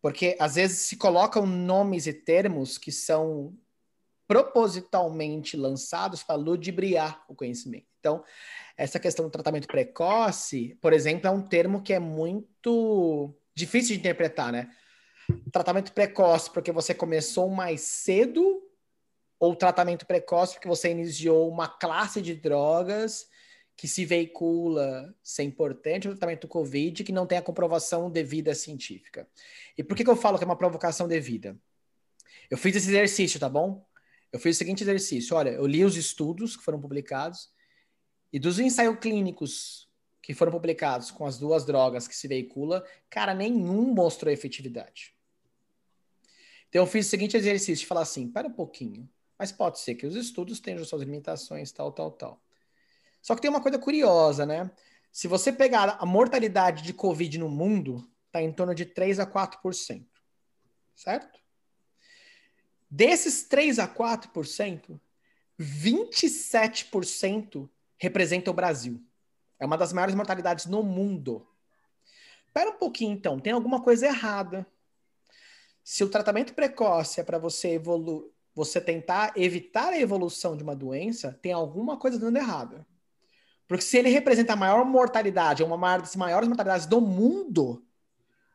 [0.00, 3.56] Porque às vezes se colocam nomes e termos que são
[4.26, 7.86] propositalmente lançados para ludibriar o conhecimento.
[7.98, 8.24] Então,
[8.76, 14.00] essa questão do tratamento precoce, por exemplo, é um termo que é muito difícil de
[14.00, 14.70] interpretar, né?
[15.52, 18.62] Tratamento precoce porque você começou mais cedo
[19.38, 23.26] ou tratamento precoce porque você iniciou uma classe de drogas
[23.76, 28.54] que se veicula ser importante, o tratamento do Covid que não tem a comprovação devida
[28.54, 29.26] científica.
[29.76, 31.58] E por que, que eu falo que é uma provocação devida?
[32.50, 33.84] Eu fiz esse exercício, tá bom?
[34.30, 35.36] Eu fiz o seguinte exercício.
[35.36, 37.50] Olha, eu li os estudos que foram publicados
[38.32, 39.88] e dos ensaios clínicos
[40.22, 45.12] que foram publicados com as duas drogas que se veicula, cara, nenhum mostrou efetividade.
[46.68, 49.96] Então eu fiz o seguinte exercício de falar assim, para um pouquinho, mas pode ser
[49.96, 52.40] que os estudos tenham suas limitações, tal, tal, tal.
[53.20, 54.70] Só que tem uma coisa curiosa, né?
[55.10, 59.26] Se você pegar a mortalidade de Covid no mundo, está em torno de 3 a
[59.26, 60.06] 4%.
[60.94, 61.40] Certo?
[62.88, 64.98] Desses 3 a 4%,
[65.60, 69.04] 27% representa o Brasil.
[69.62, 71.46] É uma das maiores mortalidades no mundo.
[72.48, 73.38] Espera um pouquinho, então.
[73.38, 74.66] Tem alguma coisa errada.
[75.84, 80.74] Se o tratamento precoce é para você evoluir, você tentar evitar a evolução de uma
[80.74, 82.84] doença, tem alguma coisa dando errado.
[83.68, 87.86] Porque se ele representa a maior mortalidade, uma das maiores mortalidades do mundo,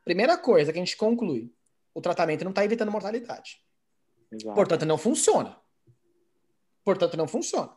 [0.04, 1.50] primeira coisa que a gente conclui,
[1.94, 3.62] o tratamento não está evitando mortalidade.
[4.30, 4.54] Exato.
[4.54, 5.58] Portanto, não funciona.
[6.84, 7.74] Portanto, não funciona.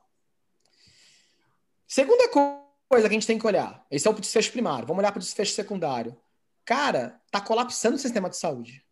[1.87, 2.60] Segunda coisa
[2.99, 5.23] que a gente tem que olhar, esse é o desfecho primário, vamos olhar para o
[5.23, 6.17] desfecho secundário.
[6.65, 8.85] Cara, tá colapsando o sistema de saúde.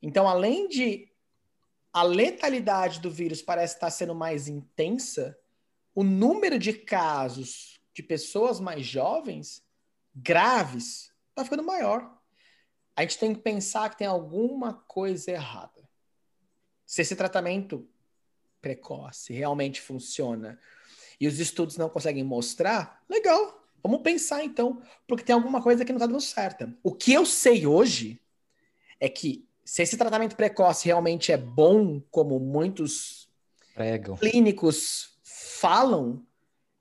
[0.00, 1.10] Então, além de
[1.92, 5.38] a letalidade do vírus parece estar sendo mais intensa,
[5.94, 9.64] o número de casos de pessoas mais jovens
[10.14, 12.20] graves está ficando maior.
[12.94, 15.88] A gente tem que pensar que tem alguma coisa errada.
[16.84, 17.88] Se esse tratamento
[18.60, 20.58] precoce realmente funciona
[21.20, 23.64] e os estudos não conseguem mostrar, legal.
[23.82, 26.72] Vamos pensar então, porque tem alguma coisa que não está dando certo.
[26.82, 28.20] O que eu sei hoje
[28.98, 33.28] é que se esse tratamento precoce realmente é bom, como muitos
[33.74, 34.16] Pregam.
[34.16, 36.24] clínicos falam,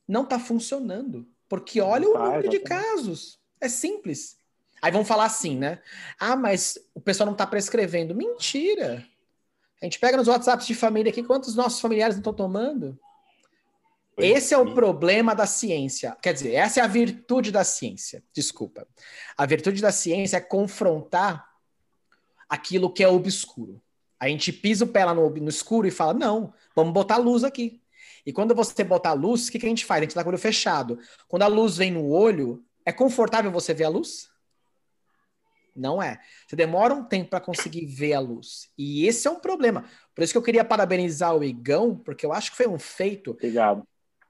[0.08, 1.28] não está funcionando.
[1.48, 3.39] Porque olha o tá, número de casos.
[3.62, 4.38] É simples.
[4.82, 5.82] Aí vão falar assim, né?
[6.19, 8.15] Ah, mas o pessoal não está prescrevendo.
[8.15, 9.06] Mentira!
[9.82, 13.00] A gente pega nos WhatsApps de família aqui quantos nossos familiares não estão tomando.
[14.17, 16.15] Esse é o problema da ciência.
[16.21, 18.23] Quer dizer, essa é a virtude da ciência.
[18.34, 18.88] Desculpa.
[19.38, 21.45] A virtude da ciência é confrontar
[22.47, 23.82] aquilo que é obscuro.
[24.19, 27.43] A gente pisa o pé lá no, no escuro e fala: não, vamos botar luz
[27.43, 27.82] aqui.
[28.25, 29.99] E quando você botar luz, o que, que a gente faz?
[29.99, 30.97] A gente tá com o olho fechado.
[31.28, 34.30] Quando a luz vem no olho, é confortável você ver a luz?
[35.75, 36.19] Não é.
[36.47, 38.69] Você demora um tempo para conseguir ver a luz.
[38.78, 39.84] E esse é um problema.
[40.15, 43.32] Por isso que eu queria parabenizar o Igão, porque eu acho que foi um feito.
[43.32, 43.86] Obrigado.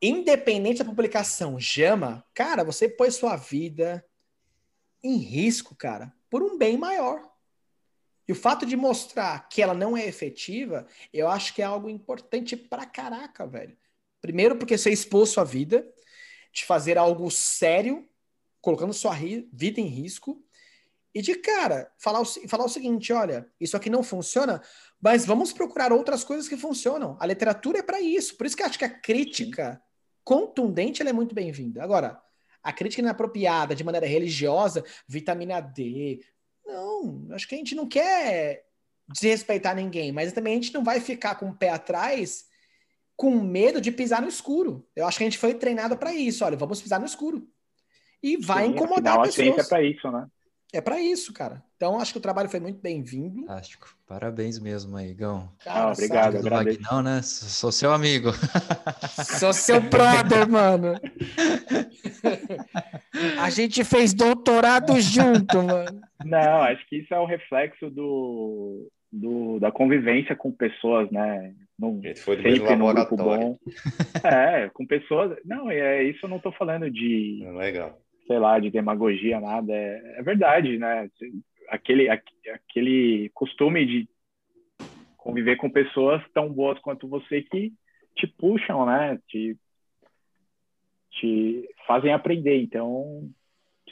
[0.07, 4.05] Independente da publicação, Jama, cara, você pôs sua vida
[5.03, 7.27] em risco, cara, por um bem maior.
[8.27, 11.89] E o fato de mostrar que ela não é efetiva, eu acho que é algo
[11.89, 13.75] importante pra caraca, velho.
[14.21, 15.91] Primeiro, porque você expôs sua vida,
[16.53, 18.07] de fazer algo sério,
[18.61, 19.15] colocando sua
[19.51, 20.39] vida em risco.
[21.15, 24.61] E de cara, falar o, falar o seguinte: olha, isso aqui não funciona,
[25.01, 27.17] mas vamos procurar outras coisas que funcionam.
[27.19, 28.37] A literatura é para isso.
[28.37, 29.81] Por isso que eu acho que a crítica
[30.25, 31.83] contundente é muito bem-vinda.
[31.83, 32.19] Agora,
[32.63, 36.19] a crítica inapropriada, de maneira religiosa, vitamina D.
[36.65, 38.65] Não, acho que a gente não quer
[39.07, 42.45] desrespeitar ninguém, mas também a gente não vai ficar com o pé atrás
[43.15, 44.85] com medo de pisar no escuro.
[44.95, 46.43] Eu acho que a gente foi treinado para isso.
[46.43, 47.47] Olha, vamos pisar no escuro.
[48.21, 49.59] E vai Sim, incomodar afinal, pessoas.
[49.59, 50.27] A é para isso, né?
[50.75, 51.63] É para isso, cara.
[51.77, 53.47] Então, acho que o trabalho foi muito bem-vindo.
[53.47, 53.87] Fantástico.
[54.05, 55.49] Parabéns mesmo aí, Gão.
[55.63, 57.21] Cara, ah, obrigado, do Magnão, né?
[57.21, 58.31] Sou seu amigo.
[59.39, 60.99] Sou seu brother, mano.
[63.39, 66.01] A gente fez doutorado junto, mano.
[66.25, 71.53] Não, acho que isso é o reflexo do, do, da convivência com pessoas, né?
[71.79, 73.57] Não, foi do mesmo laboratório.
[74.23, 75.37] É, com pessoas.
[75.45, 77.43] Não, é isso eu não estou falando de.
[77.45, 77.97] É legal.
[78.27, 79.71] Sei lá, de demagogia, nada.
[79.71, 81.09] É, é verdade, né?
[81.69, 84.09] Aquele, aquele costume de
[85.17, 87.73] conviver com pessoas tão boas quanto você que
[88.15, 89.19] te puxam, né?
[89.27, 89.57] Te,
[91.11, 92.61] te fazem aprender.
[92.61, 93.29] Então,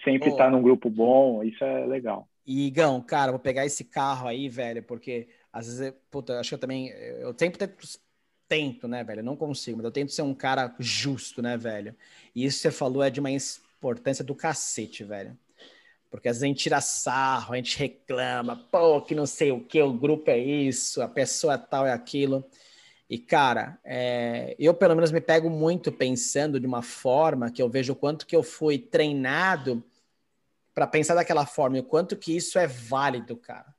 [0.03, 2.27] sempre estar tá num grupo bom, isso é legal.
[2.45, 6.55] E, Igão, cara, vou pegar esse carro aí, velho, porque às vezes, puta, acho que
[6.55, 7.99] eu também, eu sempre tento,
[8.47, 11.95] tento, né, velho, eu não consigo, mas eu tento ser um cara justo, né, velho.
[12.35, 13.31] E isso que você falou é de uma
[13.83, 15.37] importância do cacete, velho.
[16.09, 19.59] Porque às vezes a gente tira sarro, a gente reclama, pô, que não sei o
[19.59, 22.45] que, o grupo é isso, a pessoa tal é aquilo.
[23.09, 27.69] E, cara, é, eu pelo menos me pego muito pensando de uma forma que eu
[27.69, 29.83] vejo o quanto que eu fui treinado
[30.73, 33.73] para pensar daquela forma e o quanto que isso é válido, cara.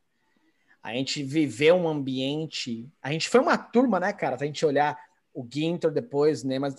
[0.82, 2.86] a gente viveu um ambiente.
[3.02, 4.36] A gente foi uma turma, né, cara?
[4.36, 4.98] Se a gente olhar
[5.34, 6.58] o Ginter depois, né?
[6.58, 6.74] Mas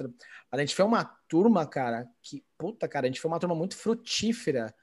[0.52, 3.76] a gente foi uma turma, cara, que, puta, cara, a gente foi uma turma muito
[3.76, 4.74] frutífera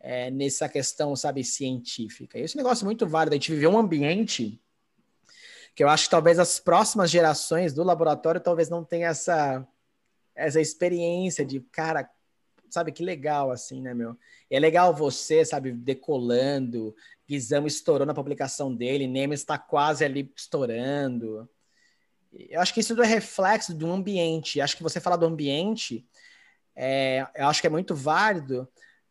[0.00, 2.38] é, nessa questão, sabe, científica.
[2.38, 3.34] E esse negócio é muito válido.
[3.34, 4.60] A gente viveu um ambiente
[5.74, 9.64] que eu acho que talvez as próximas gerações do laboratório talvez não tenham essa,
[10.34, 12.10] essa experiência de, cara,
[12.68, 14.16] sabe, que legal, assim, né, meu?
[14.50, 16.94] é legal você, sabe, decolando,
[17.28, 21.48] Guizão estourou na publicação dele, Nemes está quase ali estourando.
[22.32, 24.60] Eu acho que isso é reflexo do ambiente.
[24.60, 26.06] Acho que você falar do ambiente,
[26.76, 28.68] é, eu acho que é muito válido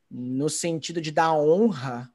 [0.10, 2.10] no sentido de dar honra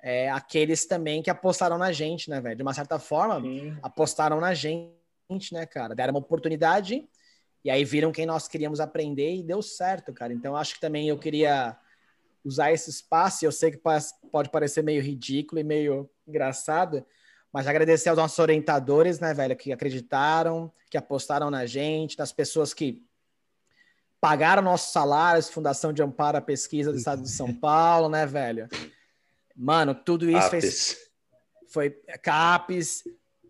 [0.00, 2.56] é, àqueles também que apostaram na gente, né, velho?
[2.56, 3.76] De uma certa forma, Sim.
[3.82, 4.92] apostaram na gente,
[5.52, 5.94] né, cara?
[5.94, 7.08] Deram uma oportunidade
[7.64, 10.32] e aí viram quem nós queríamos aprender e deu certo, cara.
[10.32, 11.76] Então, acho que também eu queria
[12.44, 13.80] usar esse espaço, eu sei que
[14.30, 17.06] pode parecer meio ridículo e meio engraçado,
[17.52, 22.72] mas agradecer aos nossos orientadores, né, velho, que acreditaram, que apostaram na gente, das pessoas
[22.72, 23.04] que
[24.20, 28.68] pagaram nossos salários, Fundação de Amparo à Pesquisa do Estado de São Paulo, né, velho?
[29.54, 30.60] Mano, tudo isso Capes.
[30.60, 31.12] fez.
[31.68, 31.90] Foi
[32.22, 33.04] CAPES,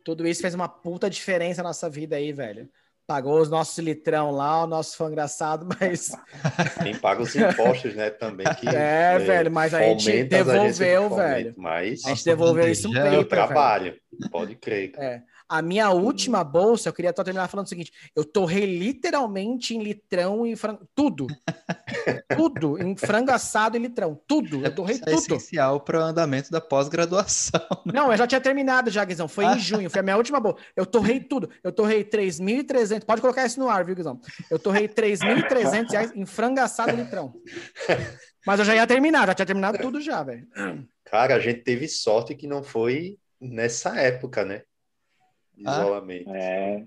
[0.04, 2.68] tudo isso fez uma puta diferença na nossa vida aí, velho
[3.06, 6.10] pagou os nossos litrão lá, o nosso fã engraçado, mas.
[6.82, 8.10] Quem paga os impostos, né?
[8.10, 8.68] Também que.
[8.68, 11.54] É, é velho, mas a gente devolveu, a gente velho.
[11.56, 13.24] Mas a gente devolveu isso um tempo.
[13.24, 14.30] trabalho, velho.
[14.30, 14.92] pode crer.
[14.96, 15.22] É.
[15.52, 19.82] A minha última bolsa, eu queria só terminar falando o seguinte: eu torrei literalmente em
[19.82, 20.88] litrão e frango.
[20.94, 21.26] Tudo.
[22.34, 22.82] tudo.
[22.82, 24.18] Em frango assado e litrão.
[24.26, 24.64] Tudo.
[24.64, 25.34] Eu torrei Isso é tudo.
[25.34, 27.60] É essencial para o andamento da pós-graduação.
[27.84, 27.92] Né?
[27.92, 29.28] Não, eu já tinha terminado, já, Guizão.
[29.28, 29.90] Foi em junho.
[29.90, 30.56] Foi a minha última bolsa.
[30.74, 31.50] Eu torrei tudo.
[31.62, 33.04] Eu torrei 3.300.
[33.04, 34.18] Pode colocar isso no ar, viu, Guizão?
[34.50, 37.34] Eu torrei 3.300 reais em frango assado e litrão.
[38.46, 39.26] Mas eu já ia terminar.
[39.26, 40.48] Já tinha terminado tudo já, velho.
[41.04, 44.62] Cara, a gente teve sorte que não foi nessa época, né?
[45.56, 46.30] Isolamento.
[46.30, 46.84] Ah, é.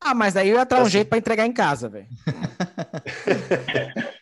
[0.00, 0.90] Ah, mas aí eu ia dar um assim...
[0.90, 2.06] jeito para entregar em casa, velho.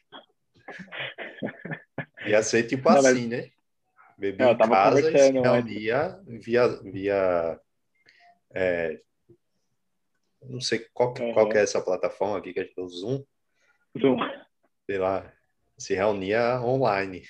[2.26, 3.30] ia ser tipo não, assim, mas...
[3.42, 3.50] né?
[4.16, 7.60] Beber em casa e se reunia via, via
[8.54, 9.00] é...
[10.42, 11.32] não sei qual, uhum.
[11.32, 13.24] qual é essa plataforma aqui que a gente usa, Zoom?
[14.00, 14.16] Zoom.
[14.86, 15.32] Sei lá,
[15.76, 17.22] se reunia online.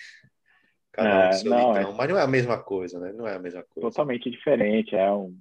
[0.92, 1.92] Cada um é, seu não, é...
[1.92, 3.12] Mas não é a mesma coisa, né?
[3.12, 3.88] Não é a mesma coisa.
[3.88, 5.36] Totalmente diferente, é um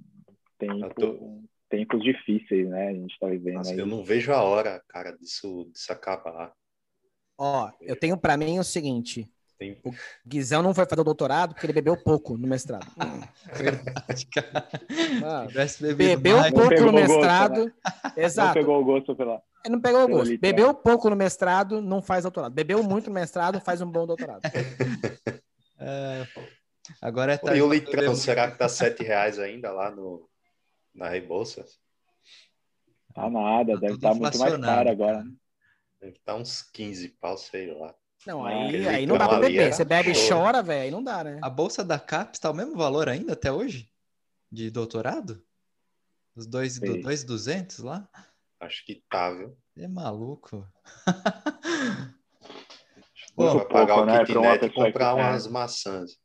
[0.58, 1.42] tempo, tô...
[1.70, 2.89] tempos difíceis, né?
[2.89, 3.80] A gente tá vivendo Nossa, aí.
[3.80, 6.54] Eu não vejo a hora, cara, disso, disso acabar.
[7.38, 9.30] Ó, eu tenho para mim o seguinte.
[9.58, 9.80] Tem...
[9.84, 9.94] O
[10.26, 12.86] Guizão não foi fazer o doutorado porque ele bebeu pouco no mestrado.
[13.54, 14.68] Verdade, cara.
[15.24, 15.48] Ah,
[15.96, 16.54] bebeu mais.
[16.54, 17.56] pouco no mestrado.
[17.56, 18.13] Gosto, né?
[18.18, 18.48] Exato.
[18.48, 19.42] Não pegou o gosto pela.
[19.66, 20.38] Ele não pegou o gosto.
[20.38, 22.54] Bebeu pouco no mestrado, não faz doutorado.
[22.54, 24.42] Bebeu muito no mestrado, faz um bom doutorado.
[25.86, 26.26] É,
[27.02, 30.30] agora é tá E o litrão, será que tá sete reais ainda lá no,
[30.93, 31.79] na Rebouças?
[33.13, 35.23] Tá nada, tá deve estar tá muito mais caro agora.
[35.99, 37.93] Deve estar tá uns 15 pau, sei lá.
[38.25, 39.73] Não, aí, aí não dá pra beber.
[39.73, 41.39] Você bebe e chora, velho, aí não dá, né?
[41.41, 43.91] A bolsa da CAPES tá o mesmo valor ainda até hoje?
[44.51, 45.43] De doutorado?
[46.36, 48.08] Os dois, do, dois 200 lá?
[48.60, 49.58] Acho que tá, viu?
[49.77, 50.67] É maluco.
[53.36, 56.19] Bom, vai pagar pouco, o né, kitnet e comprar umas maçãs.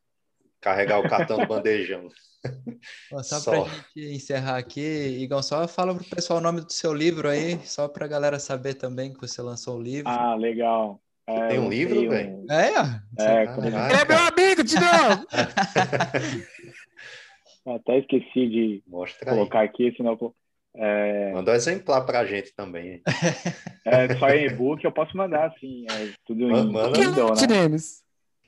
[0.60, 2.08] Carregar o cartão do bandejão.
[3.10, 3.64] Bom, só, só.
[3.64, 4.80] pra gente encerrar aqui,
[5.20, 8.74] Igão, só fala pro pessoal o nome do seu livro aí, só pra galera saber
[8.74, 10.08] também que você lançou o livro.
[10.08, 11.00] Ah, legal.
[11.26, 12.36] É, Tem um livro, velho?
[12.36, 12.46] Um...
[12.50, 12.72] É,
[13.18, 15.26] é, é meu amigo, de novo!
[17.76, 19.66] Até esqueci de Mostra colocar aí.
[19.66, 20.16] aqui, senão...
[20.74, 21.32] É...
[21.32, 23.02] Manda um exemplar pra gente também.
[23.84, 25.84] É, só em e-book eu posso mandar, sim.
[25.90, 26.72] É tudo em...
[26.72, 26.98] Manda.
[26.98, 27.76] Então, né?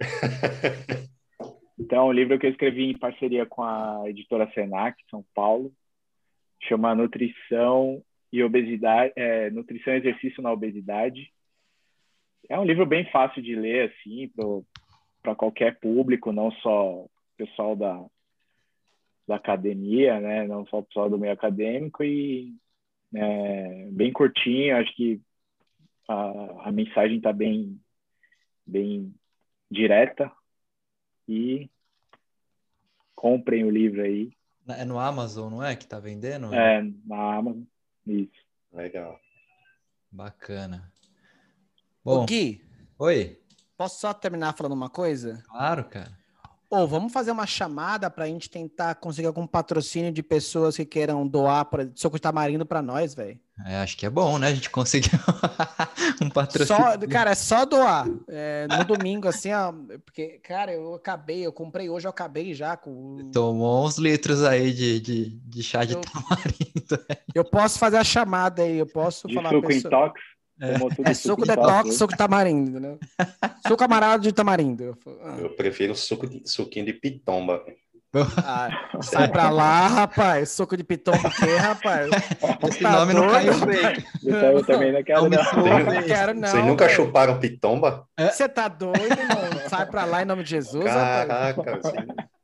[1.81, 5.73] Então, é um livro que eu escrevi em parceria com a editora Senac, São Paulo,
[6.63, 11.33] chama Nutrição e Obesidade, é, Nutrição e Exercício na Obesidade.
[12.51, 14.31] É um livro bem fácil de ler, assim,
[15.23, 18.05] para qualquer público, não só pessoal da,
[19.27, 20.47] da academia, né?
[20.47, 22.55] Não só o pessoal do meio acadêmico e
[23.15, 24.77] é, bem curtinho.
[24.77, 25.19] Acho que
[26.07, 27.81] a, a mensagem está bem,
[28.67, 29.15] bem
[29.71, 30.31] direta
[31.27, 31.71] e
[33.21, 34.33] comprem o livro aí.
[34.67, 35.77] É no Amazon, não é?
[35.77, 36.55] Que tá vendendo?
[36.55, 37.65] É, na Amazon.
[38.07, 38.31] Isso.
[38.73, 39.21] Legal.
[40.11, 40.91] Bacana.
[42.03, 42.65] Bom, Ô Gui.
[42.99, 43.39] Oi.
[43.77, 45.43] Posso só terminar falando uma coisa?
[45.47, 46.19] Claro, cara.
[46.71, 50.87] Ou vamos fazer uma chamada para a gente tentar conseguir algum patrocínio de pessoas que
[50.87, 53.39] queiram doar para soco de tamarindo para nós, velho.
[53.67, 54.49] É, acho que é bom, né?
[54.49, 55.11] A gente conseguir
[56.23, 56.83] um patrocínio.
[56.83, 58.07] Só, cara, é só doar.
[58.29, 59.73] É, no domingo, assim, ó,
[60.05, 63.31] porque, cara, eu acabei, eu comprei hoje, eu acabei já com.
[63.33, 67.07] Tomou uns litros aí de, de, de chá de Eu- tamarindo.
[67.35, 69.51] Eu posso fazer a chamada aí, eu posso De falar.
[69.51, 70.21] suco pessoa- intox.
[70.73, 71.93] tomou tudo É suco detox, né?
[71.97, 72.99] suco de tamarindo, entendeu?
[73.69, 74.83] Suco amarado de tamarindo.
[74.83, 77.63] Eu ah, Eu prefiro suco de, suquinho de pitomba.
[78.45, 78.69] Ah,
[79.03, 80.51] sai pra lá, rapaz.
[80.51, 82.11] Suco de piton o quê, rapaz?
[82.69, 84.05] Esse Tá nome não caiu bem.
[84.25, 85.85] Eu, eu também não quero, Não não.
[85.95, 86.49] Não quero, não.
[86.49, 88.05] Vocês nunca chuparam pitomba?
[88.19, 89.69] Você tá doido, mano?
[89.69, 91.29] Sai pra lá em nome de Jesus, rapaz.
[91.29, 91.93] Caraca, você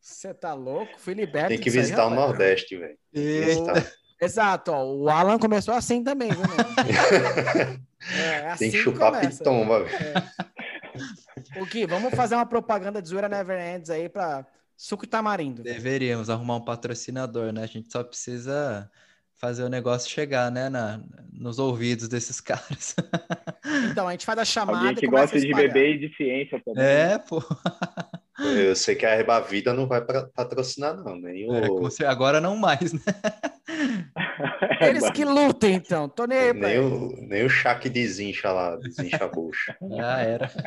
[0.01, 0.93] Você tá louco?
[0.99, 1.49] Fui liberto.
[1.49, 2.29] tem que disso aí, visitar o rapaz.
[2.29, 2.97] Nordeste, velho.
[3.13, 3.87] Visitar.
[4.23, 7.87] Exato, ó, o Alan começou assim também, viu, mano?
[8.15, 9.39] É, é assim Tem que chupar começa.
[9.39, 10.23] pitomba, velho.
[11.61, 14.47] O Gui, vamos fazer uma propaganda de Zoeira Never Ends aí pra
[14.77, 15.63] suco de tamarindo.
[15.63, 17.63] Deveríamos arrumar um patrocinador, né?
[17.63, 18.91] A gente só precisa
[19.39, 20.69] fazer o negócio chegar, né?
[20.69, 21.01] Na,
[21.33, 22.95] nos ouvidos desses caras.
[23.91, 26.61] Então, a gente faz a chamada Alguém que gosta a de beber e de ciência
[26.65, 26.83] também.
[26.85, 27.43] É, pô.
[28.39, 31.17] Eu sei que a Herba Vida não vai pra- patrocinar, não.
[31.17, 33.01] Nem É, o, cer- agora não mais, né?
[34.81, 36.07] Eles que lutem, então.
[36.09, 39.75] Tô nem aí pra nem o, nem o chá que desincha lá, desincha a bucha.
[39.97, 40.51] Já era.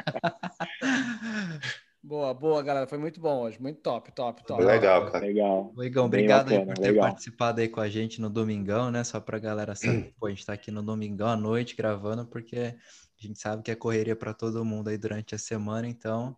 [2.10, 2.88] Boa, boa, galera.
[2.88, 3.62] Foi muito bom hoje.
[3.62, 4.64] Muito top, top, top.
[4.64, 5.24] Legal, cara.
[5.24, 5.72] Legal.
[5.78, 7.08] Ô, Igão, obrigado aí bacana, por ter legal.
[7.08, 9.04] participado aí com a gente no domingão, né?
[9.04, 12.58] Só pra galera saber, pô, a gente tá aqui no domingão à noite gravando, porque
[12.58, 16.36] a gente sabe que é correria pra todo mundo aí durante a semana, então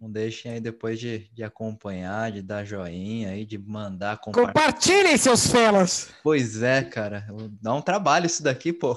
[0.00, 4.52] não deixem aí depois de, de acompanhar, de dar joinha aí, de mandar compartilhar.
[4.52, 6.14] Compartilhem, seus felas!
[6.22, 7.26] Pois é, cara,
[7.60, 8.96] dá um trabalho isso daqui, pô.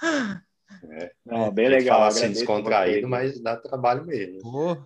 [1.24, 1.98] Não, bem Tem que legal.
[1.98, 4.40] falar assim descontraído, mas dá trabalho mesmo.
[4.40, 4.76] Pô,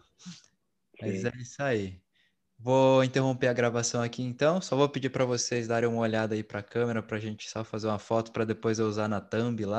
[1.01, 2.01] mas é isso aí.
[2.59, 4.61] Vou interromper a gravação aqui então.
[4.61, 7.49] Só vou pedir para vocês darem uma olhada aí para a câmera para a gente
[7.49, 9.79] só fazer uma foto para depois eu usar na thumb lá.